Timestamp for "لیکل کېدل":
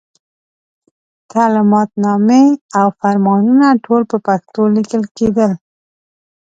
4.75-5.51